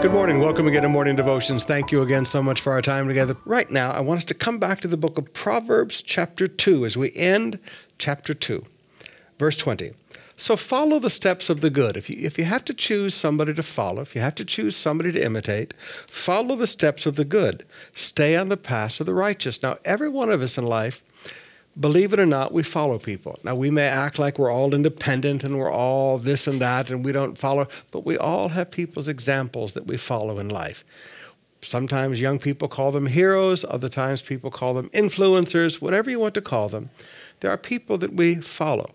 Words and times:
Good 0.00 0.12
morning. 0.12 0.40
Welcome 0.40 0.66
again 0.66 0.80
to 0.84 0.88
Morning 0.88 1.14
Devotions. 1.14 1.64
Thank 1.64 1.92
you 1.92 2.00
again 2.00 2.24
so 2.24 2.42
much 2.42 2.62
for 2.62 2.72
our 2.72 2.80
time 2.80 3.06
together. 3.06 3.36
Right 3.44 3.70
now, 3.70 3.90
I 3.90 4.00
want 4.00 4.16
us 4.16 4.24
to 4.26 4.34
come 4.34 4.58
back 4.58 4.80
to 4.80 4.88
the 4.88 4.96
book 4.96 5.18
of 5.18 5.34
Proverbs, 5.34 6.00
chapter 6.00 6.48
2, 6.48 6.86
as 6.86 6.96
we 6.96 7.12
end 7.14 7.58
chapter 7.98 8.32
2, 8.32 8.64
verse 9.38 9.58
20. 9.58 9.92
So 10.38 10.56
follow 10.56 11.00
the 11.00 11.10
steps 11.10 11.50
of 11.50 11.60
the 11.60 11.68
good. 11.68 11.98
If 11.98 12.08
you, 12.08 12.16
if 12.18 12.38
you 12.38 12.44
have 12.44 12.64
to 12.64 12.72
choose 12.72 13.14
somebody 13.14 13.52
to 13.52 13.62
follow, 13.62 14.00
if 14.00 14.14
you 14.14 14.22
have 14.22 14.36
to 14.36 14.44
choose 14.46 14.74
somebody 14.74 15.12
to 15.12 15.22
imitate, 15.22 15.74
follow 16.06 16.56
the 16.56 16.66
steps 16.66 17.04
of 17.04 17.16
the 17.16 17.26
good. 17.26 17.66
Stay 17.94 18.36
on 18.36 18.48
the 18.48 18.56
path 18.56 19.00
of 19.00 19.06
the 19.06 19.12
righteous. 19.12 19.62
Now, 19.62 19.76
every 19.84 20.08
one 20.08 20.30
of 20.30 20.40
us 20.40 20.56
in 20.56 20.64
life 20.64 21.02
believe 21.78 22.12
it 22.12 22.20
or 22.20 22.26
not, 22.26 22.52
we 22.52 22.62
follow 22.62 22.98
people. 22.98 23.38
Now, 23.44 23.54
we 23.54 23.70
may 23.70 23.86
act 23.86 24.18
like 24.18 24.38
we're 24.38 24.52
all 24.52 24.74
independent 24.74 25.44
and 25.44 25.58
we're 25.58 25.72
all 25.72 26.18
this 26.18 26.46
and 26.46 26.60
that 26.60 26.90
and 26.90 27.04
we 27.04 27.12
don't 27.12 27.38
follow, 27.38 27.68
but 27.90 28.04
we 28.04 28.16
all 28.16 28.48
have 28.48 28.70
people's 28.70 29.08
examples 29.08 29.74
that 29.74 29.86
we 29.86 29.96
follow 29.96 30.38
in 30.38 30.48
life. 30.48 30.84
Sometimes 31.62 32.20
young 32.20 32.38
people 32.38 32.68
call 32.68 32.90
them 32.90 33.06
heroes, 33.06 33.64
other 33.68 33.88
times 33.88 34.22
people 34.22 34.50
call 34.50 34.74
them 34.74 34.88
influencers, 34.90 35.80
whatever 35.80 36.10
you 36.10 36.18
want 36.18 36.34
to 36.34 36.40
call 36.40 36.68
them. 36.68 36.88
There 37.40 37.50
are 37.50 37.58
people 37.58 37.98
that 37.98 38.14
we 38.14 38.36
follow. 38.36 38.90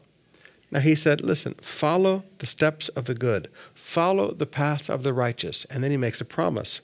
Now, 0.71 0.79
he 0.79 0.95
said, 0.95 1.21
listen, 1.21 1.53
follow 1.61 2.23
the 2.39 2.47
steps 2.47 2.89
of 2.89 3.05
the 3.05 3.13
good, 3.13 3.49
follow 3.73 4.33
the 4.33 4.47
path 4.47 4.89
of 4.89 5.03
the 5.03 5.13
righteous. 5.13 5.65
And 5.65 5.83
then 5.83 5.91
he 5.91 5.97
makes 5.97 6.19
a 6.19 6.25
promise. 6.25 6.81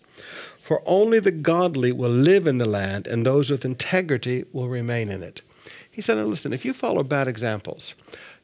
For 0.62 0.84
only 0.86 1.20
the 1.20 1.32
godly 1.32 1.92
will 1.92 2.12
live 2.12 2.46
in 2.46 2.60
the 2.60 2.68
land, 2.68 3.08
and 3.08 3.26
those 3.26 3.50
with 3.50 3.66
integrity 3.66 4.46
will 4.54 4.70
remain 4.70 5.10
in 5.10 5.24
it. 5.24 5.42
He 5.92 6.02
said, 6.02 6.18
listen, 6.18 6.54
if 6.54 6.64
you 6.64 6.74
follow 6.74 7.04
bad 7.04 7.28
examples, 7.28 7.94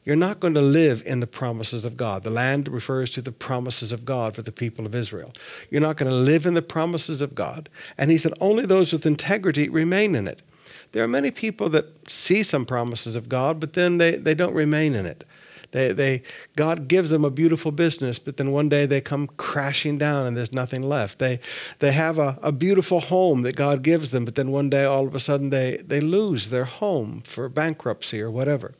you're 0.04 0.16
not 0.16 0.38
going 0.38 0.54
to 0.54 0.60
live 0.60 1.02
in 1.04 1.20
the 1.20 1.26
promises 1.26 1.84
of 1.84 1.96
God. 1.96 2.22
The 2.22 2.30
land 2.30 2.68
refers 2.68 3.10
to 3.10 3.22
the 3.22 3.32
promises 3.32 3.90
of 3.90 4.04
God 4.04 4.34
for 4.34 4.42
the 4.42 4.52
people 4.52 4.86
of 4.86 4.94
Israel. 4.94 5.32
You're 5.70 5.80
not 5.80 5.96
going 5.96 6.10
to 6.10 6.16
live 6.16 6.46
in 6.46 6.54
the 6.54 6.62
promises 6.62 7.20
of 7.20 7.34
God. 7.34 7.68
And 7.96 8.10
he 8.10 8.18
said, 8.18 8.32
only 8.40 8.66
those 8.66 8.92
with 8.92 9.06
integrity 9.06 9.68
remain 9.68 10.14
in 10.14 10.28
it. 10.28 10.42
There 10.92 11.04
are 11.04 11.08
many 11.08 11.30
people 11.30 11.68
that 11.70 12.10
see 12.10 12.42
some 12.42 12.64
promises 12.64 13.16
of 13.16 13.28
God, 13.28 13.60
but 13.60 13.72
then 13.72 13.98
they, 13.98 14.16
they 14.16 14.34
don't 14.34 14.54
remain 14.54 14.94
in 14.94 15.06
it. 15.06 15.24
They, 15.70 15.92
they, 15.92 16.22
God 16.56 16.88
gives 16.88 17.10
them 17.10 17.24
a 17.24 17.30
beautiful 17.30 17.72
business, 17.72 18.18
but 18.18 18.38
then 18.38 18.52
one 18.52 18.68
day 18.68 18.86
they 18.86 19.00
come 19.00 19.26
crashing 19.36 19.98
down 19.98 20.26
and 20.26 20.36
there's 20.36 20.52
nothing 20.52 20.82
left. 20.82 21.18
They, 21.18 21.40
they 21.80 21.92
have 21.92 22.18
a, 22.18 22.38
a 22.42 22.52
beautiful 22.52 23.00
home 23.00 23.42
that 23.42 23.56
God 23.56 23.82
gives 23.82 24.10
them, 24.10 24.24
but 24.24 24.34
then 24.34 24.50
one 24.50 24.70
day 24.70 24.84
all 24.84 25.06
of 25.06 25.14
a 25.14 25.20
sudden 25.20 25.50
they, 25.50 25.76
they 25.78 26.00
lose 26.00 26.50
their 26.50 26.64
home 26.64 27.20
for 27.20 27.48
bankruptcy 27.48 28.20
or 28.20 28.30
whatever. 28.30 28.72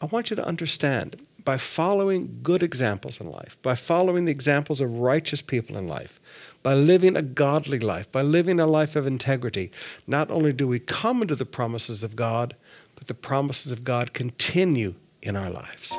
I 0.00 0.06
want 0.06 0.30
you 0.30 0.36
to 0.36 0.46
understand 0.46 1.20
by 1.44 1.56
following 1.56 2.40
good 2.42 2.62
examples 2.62 3.20
in 3.20 3.30
life, 3.30 3.56
by 3.62 3.74
following 3.74 4.24
the 4.24 4.32
examples 4.32 4.80
of 4.80 4.98
righteous 4.98 5.42
people 5.42 5.76
in 5.76 5.88
life, 5.88 6.20
by 6.62 6.74
living 6.74 7.16
a 7.16 7.22
godly 7.22 7.78
life, 7.78 8.10
by 8.12 8.22
living 8.22 8.60
a 8.60 8.66
life 8.66 8.96
of 8.96 9.06
integrity, 9.06 9.70
not 10.06 10.30
only 10.30 10.52
do 10.52 10.68
we 10.68 10.78
come 10.78 11.22
into 11.22 11.34
the 11.34 11.46
promises 11.46 12.02
of 12.02 12.16
God, 12.16 12.54
but 12.96 13.08
the 13.08 13.14
promises 13.14 13.72
of 13.72 13.84
God 13.84 14.12
continue 14.12 14.94
in 15.22 15.36
our 15.36 15.50
lives. 15.50 15.92